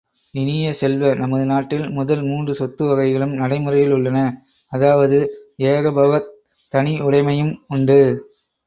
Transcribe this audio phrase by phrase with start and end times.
[0.33, 4.25] இனிய செல்வ, நமது நாட்டில் முதல் மூன்று சொத்து வகைகளும் நடைமுறையில் உள்ளன.,
[4.71, 5.19] அதாவது,
[5.65, 6.29] ஏகபோகத்
[6.73, 8.01] தனியுடைமையும் உண்டு.